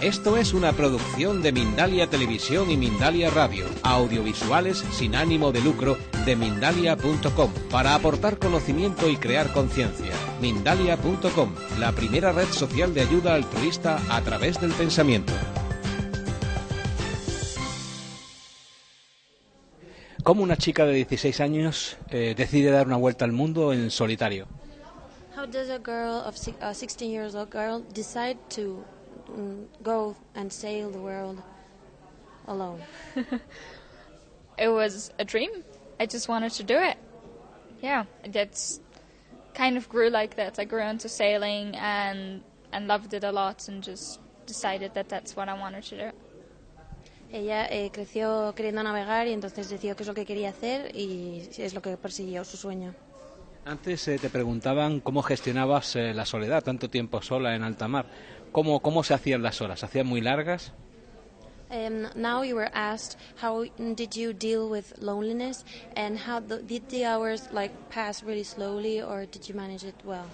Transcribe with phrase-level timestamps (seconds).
[0.00, 5.98] Esto es una producción de Mindalia Televisión y Mindalia Radio, audiovisuales sin ánimo de lucro
[6.24, 10.12] de mindalia.com, para aportar conocimiento y crear conciencia.
[10.40, 15.32] Mindalia.com, la primera red social de ayuda altruista a través del pensamiento.
[20.22, 24.46] ¿Cómo una chica de 16 años eh, decide dar una vuelta al mundo en solitario?
[25.36, 28.84] How does a girl of si- a 16 years old girl decide to
[29.82, 31.42] go and sail the world
[32.46, 32.80] alone?
[34.58, 35.50] it was a dream.
[36.00, 36.96] I just wanted to do it.
[37.82, 38.80] Yeah, that's
[39.54, 40.58] kind of grew like that.
[40.58, 45.36] I grew into sailing and and loved it a lot, and just decided that that's
[45.36, 46.10] what I wanted to do.
[47.30, 51.46] Ella eh, creció queriendo navegar y entonces decidió que es lo que quería hacer y
[51.58, 52.94] es lo que persiguió su sueño.
[53.66, 58.06] Antes eh, te preguntaban cómo gestionabas eh, la soledad, tanto tiempo sola en alta mar.
[58.52, 59.80] ¿Cómo, ¿Cómo se hacían las horas?
[59.80, 60.72] ¿Se hacían muy largas?
[61.70, 65.64] Um, now you were asked how did you deal with loneliness
[65.94, 69.94] and how the, did the hours like pass really slowly or did you manage it
[70.02, 70.30] well?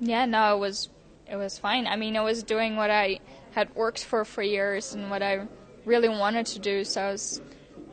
[0.00, 0.88] Yeah, no, it was
[1.30, 1.86] it was fine.
[1.86, 3.20] I mean, I was doing what I
[3.52, 5.46] had worked for for years and what I
[5.84, 7.40] really wanted to do, so I was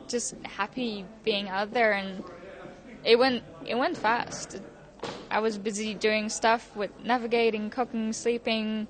[0.08, 2.24] just happy being out there, and
[3.04, 4.60] it went it went fast.
[5.34, 8.86] I was busy doing stuff with navigating, cooking, sleeping,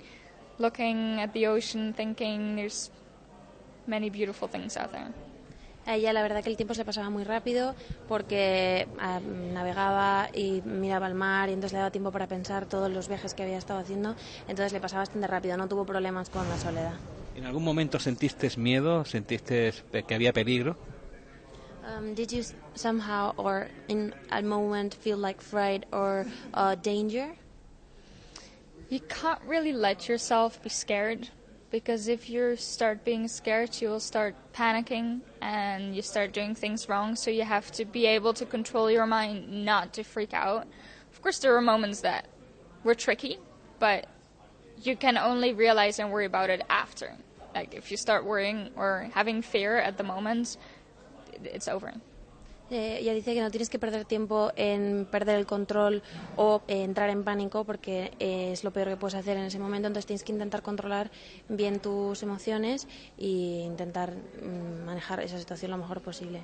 [0.58, 2.90] looking at the ocean, thinking there's
[3.86, 5.08] many beautiful things out there.
[5.86, 7.74] A ella la verdad que el tiempo se le pasaba muy rápido
[8.08, 12.90] porque ah, navegaba y miraba el mar y entonces le daba tiempo para pensar todos
[12.90, 14.14] los viajes que había estado haciendo,
[14.46, 16.98] entonces le pasaba bastante rápido, no tuvo problemas con la soledad.
[17.34, 19.04] ¿En algún momento sentiste miedo?
[19.06, 19.72] ¿Sentiste
[20.06, 20.76] que había peligro?
[21.86, 22.42] Um, did you
[22.74, 27.32] somehow or in a moment feel like fright or uh, danger?
[28.88, 31.28] You can't really let yourself be scared
[31.70, 36.88] because if you start being scared, you will start panicking and you start doing things
[36.88, 37.16] wrong.
[37.16, 40.66] So you have to be able to control your mind not to freak out.
[41.12, 42.26] Of course, there are moments that
[42.82, 43.38] were tricky,
[43.78, 44.06] but
[44.82, 47.14] you can only realize and worry about it after.
[47.54, 50.56] Like if you start worrying or having fear at the moment,
[51.42, 51.94] it's over.
[52.70, 56.02] Eh, ella dice que no tienes que perder tiempo en perder el control
[56.36, 59.58] o eh, entrar en pánico porque eh, es lo peor que puedes hacer en ese
[59.58, 59.86] momento.
[59.86, 61.10] Entonces tienes que intentar controlar
[61.48, 66.40] bien tus emociones e intentar mm, manejar esa situación lo mejor posible.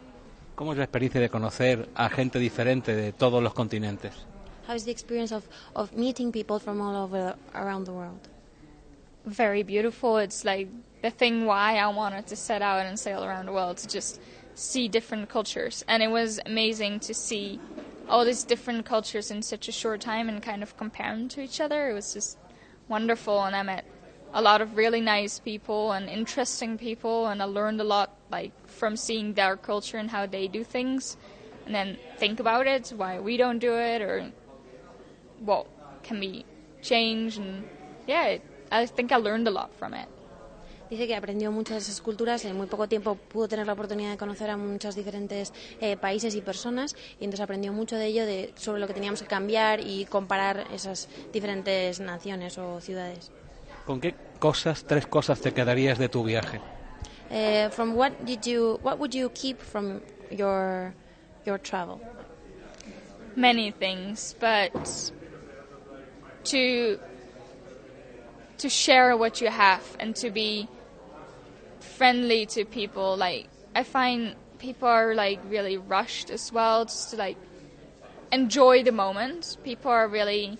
[0.54, 4.12] ¿Cómo es la experiencia de conocer a gente diferente de todos los continentes?
[4.68, 8.28] How is the experience of, of meeting people from all over around the world?
[9.24, 10.18] very beautiful.
[10.18, 10.68] It's like
[11.02, 14.20] the thing why I wanted to set out and sail around the world to just
[14.54, 15.84] see different cultures.
[15.88, 17.60] And it was amazing to see
[18.08, 21.40] all these different cultures in such a short time and kind of compare them to
[21.40, 21.90] each other.
[21.90, 22.36] It was just
[22.88, 23.84] wonderful and I met
[24.32, 28.52] a lot of really nice people and interesting people and I learned a lot like
[28.66, 31.16] from seeing their culture and how they do things
[31.66, 34.32] and then think about it, why we don't do it or
[35.38, 35.66] what
[36.02, 36.44] can be
[36.82, 37.64] changed and
[38.06, 40.08] yeah, it, I think I learned a lot from it.
[40.90, 44.10] Dice que aprendió mucho de esas culturas, en muy poco tiempo pudo tener la oportunidad
[44.10, 48.26] de conocer a muchos diferentes eh, países y personas y entonces aprendió mucho de ello
[48.26, 53.30] de, sobre lo que teníamos que cambiar y comparar esas diferentes naciones o ciudades.
[53.86, 56.60] ¿Con qué cosas, tres cosas te quedarías de tu viaje?
[57.30, 60.00] Eh, from what did you, what would you keep from
[60.30, 60.92] your
[61.46, 62.00] your travel?
[63.36, 64.72] many things, but
[66.44, 66.98] to
[68.58, 70.68] to share what you have and to be
[71.80, 73.16] friendly to people.
[73.16, 77.36] Like I find people are like really rushed as well, just to like
[78.32, 79.56] enjoy the moment.
[79.64, 80.58] People are really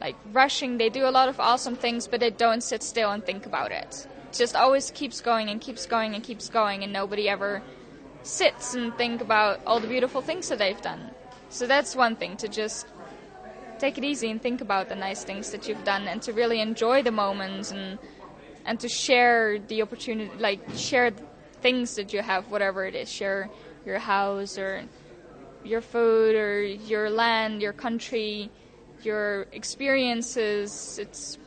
[0.00, 0.78] like rushing.
[0.78, 3.72] They do a lot of awesome things, but they don't sit still and think about
[3.72, 4.06] it.
[4.32, 7.62] Just always keeps going and keeps going and keeps going, and nobody ever
[8.22, 11.12] sits and think about all the beautiful things that they've done.
[11.48, 12.86] So that's one thing to just
[13.78, 16.60] take it easy and think about the nice things that you've done and to really
[16.60, 17.98] enjoy the moments and
[18.64, 21.10] and to share the opportunity like share
[21.60, 23.10] things that you have whatever it is.
[23.10, 23.50] Share
[23.84, 24.84] your house or
[25.64, 28.50] your food or your land your country
[29.02, 30.98] your experiences.
[30.98, 31.38] It's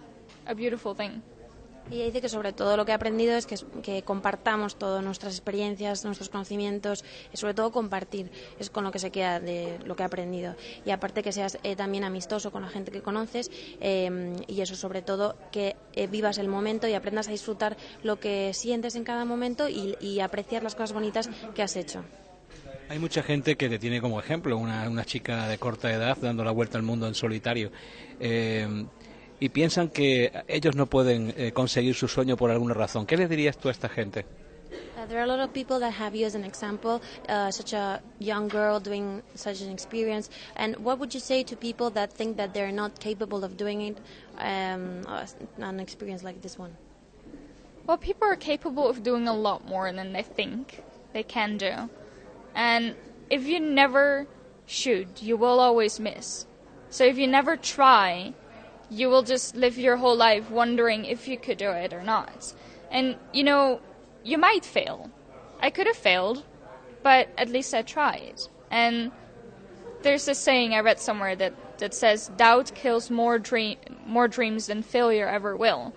[0.48, 1.22] a beautiful thing
[1.92, 6.06] Y dice que sobre todo lo que ha aprendido es que, compartamos todas nuestras experiencias,
[6.06, 7.04] nuestros conocimientos,
[7.34, 10.56] y sobre todo compartir, es con lo que se queda de lo que ha aprendido.
[10.86, 13.52] Y aparte que seas eh, también amistoso con la gente que conoces
[13.82, 18.20] eh, y eso sobre todo que eh, vivas el momento y aprendas a disfrutar lo
[18.20, 22.04] que sientes en cada momento y, apreciar las cosas bonitas que has hecho.
[22.90, 26.44] Hay mucha gente que te tiene como ejemplo, una, una chica de corta edad dando
[26.44, 27.72] la vuelta al mundo en solitario.
[28.20, 28.86] Eh,
[29.42, 33.08] y piensan que ellos no pueden eh, conseguir su sueño por alguna razón.
[33.08, 34.24] ¿Qué les dirías tú a esta gente?
[34.72, 37.74] Uh, there are a lot of people that have you as an example, uh, such
[37.74, 40.30] a young girl doing such an experience.
[40.56, 43.82] And what would you say to people that think that they're not capable of doing
[43.82, 43.98] it,
[44.38, 45.06] um,
[45.58, 46.78] an experience like this one?
[47.88, 50.84] Well, people are capable of doing a lot more than they think
[51.14, 51.90] they can do.
[52.54, 52.96] And
[53.32, 54.28] if you never
[54.68, 56.46] shoot, you will always miss.
[56.92, 58.34] So if you never try,
[58.92, 62.54] you will just live your whole life wondering if you could do it or not.
[62.92, 63.80] And, you know,
[64.22, 65.10] you might fail.
[65.62, 66.44] I could have failed,
[67.02, 68.42] but at least I tried.
[68.70, 69.12] And
[70.02, 74.68] there's this saying I read somewhere that, that says doubt kills more dream more dreams
[74.68, 75.94] than failure ever will.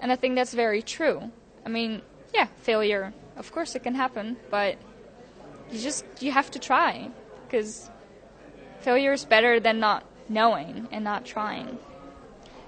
[0.00, 1.32] And I think that's very true.
[1.64, 2.02] I mean,
[2.32, 4.76] yeah, failure, of course it can happen, but
[5.72, 7.10] you just you have to try
[7.44, 7.90] because
[8.80, 11.78] failure is better than not knowing and not trying.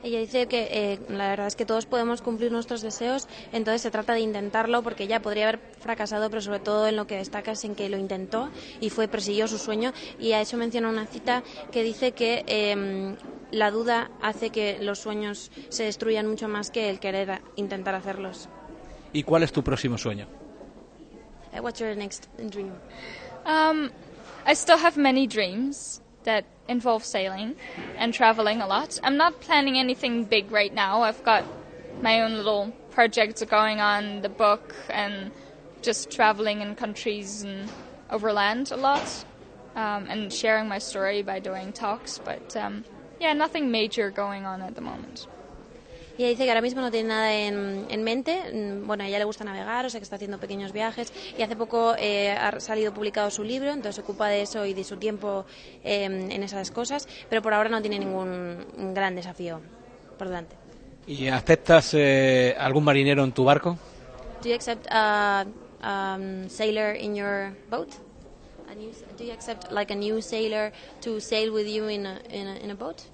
[0.03, 3.91] Ella dice que eh, la verdad es que todos podemos cumplir nuestros deseos, entonces se
[3.91, 7.53] trata de intentarlo porque ella podría haber fracasado, pero sobre todo en lo que destaca
[7.53, 8.49] es en que lo intentó
[8.81, 11.43] y fue persiguió su sueño y a eso menciona una cita
[11.73, 13.17] que dice que eh,
[13.50, 18.49] la duda hace que los sueños se destruyan mucho más que el querer intentar hacerlos.
[19.12, 20.27] ¿Y cuál es tu próximo sueño?
[21.53, 22.73] Uh, what's your next dream?
[23.47, 23.91] Um,
[24.47, 26.03] I still have many dreams.
[26.25, 27.55] That involve sailing
[27.97, 28.99] and traveling a lot.
[29.03, 31.03] I'm not planning anything big right now.
[31.03, 31.44] I've got
[32.00, 35.31] my own little projects going on, the book, and
[35.82, 37.70] just traveling in countries and
[38.11, 39.25] overland a lot,
[39.75, 42.19] um, and sharing my story by doing talks.
[42.19, 42.85] But um,
[43.21, 45.26] yeah, nothing major going on at the moment.
[46.19, 48.43] Y ella dice que ahora mismo no tiene nada en, en, mente.
[48.53, 51.12] Mm, bueno, a ella le gusta navegar, o sea que está haciendo pequeños viajes.
[51.38, 54.75] Y hace poco eh, ha salido publicado su libro, entonces se ocupa de eso y
[54.75, 55.47] de su tiempo
[55.85, 57.06] eh, en esas cosas.
[57.31, 59.61] Pero por ahora no tiene ningún gran desafío
[60.19, 60.56] por delante.
[61.06, 63.79] ¿Y aceptas eh, algún marinero en tu barco?
[64.43, 65.47] Do you accept a
[65.82, 67.88] um, sailor in your boat?
[68.69, 68.75] A
[69.17, 72.56] do you accept like a new sailor to sail with you in a, in a,
[72.56, 73.05] in a boat?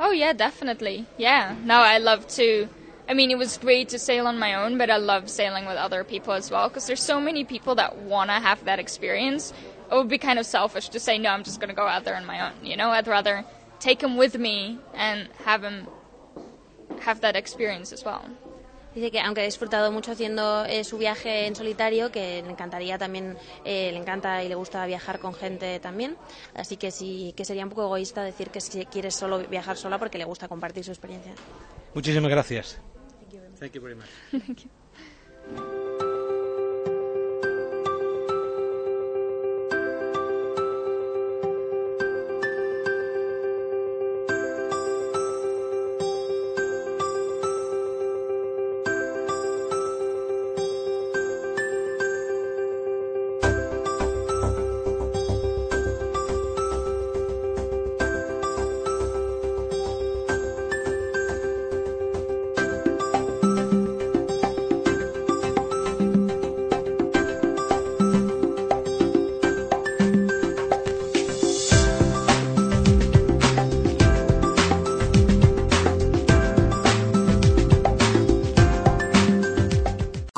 [0.00, 1.04] Oh yeah, definitely.
[1.18, 1.56] Yeah.
[1.62, 2.68] No, I love to.
[3.06, 5.76] I mean, it was great to sail on my own, but I love sailing with
[5.76, 9.52] other people as well because there's so many people that want to have that experience.
[9.90, 12.16] It would be kind of selfish to say, no, I'm just to go out there
[12.16, 12.64] on my own.
[12.64, 13.44] You know, I'd rather
[13.80, 15.88] take them with me and have them
[17.00, 18.24] have that experience as well.
[18.94, 22.98] Dice que aunque ha disfrutado mucho haciendo eh, su viaje en solitario, que le encantaría
[22.98, 26.16] también, eh, le encanta y le gusta viajar con gente también.
[26.54, 29.98] Así que sí, que sería un poco egoísta decir que si quiere solo viajar sola
[29.98, 31.32] porque le gusta compartir su experiencia.
[31.94, 32.78] Muchísimas gracias.
[33.58, 34.08] Thank you very much.
[34.30, 35.79] Thank you.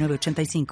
[0.00, 0.66] 906985.